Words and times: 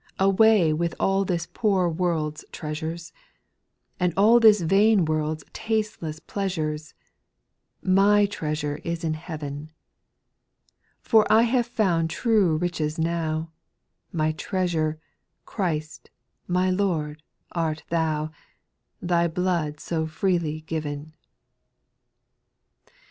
Away 0.17 0.73
with 0.73 0.95
all 0.99 1.23
this 1.25 1.47
poor 1.53 1.87
world's 1.87 2.43
treasures, 2.51 3.13
And 3.99 4.15
all 4.17 4.39
this 4.39 4.59
vain 4.61 5.05
world's 5.05 5.43
tasteless 5.53 6.19
pleasures, 6.19 6.95
My 7.83 8.25
treasure 8.25 8.77
is 8.83 9.03
in 9.03 9.13
heaven; 9.13 9.69
For 11.03 11.31
I 11.31 11.43
have 11.43 11.67
found 11.67 12.09
true 12.09 12.57
riches 12.57 12.97
now, 12.97 13.51
My 14.11 14.31
treasure, 14.31 14.99
Christ, 15.45 16.09
my 16.47 16.71
Lord, 16.71 17.21
art 17.51 17.83
Thou, 17.89 18.31
Tliy 19.03 19.31
blood 19.31 19.79
so 19.79 20.07
freely 20.07 20.61
given 20.61 21.13
I 22.87 22.89
2. 22.89 22.93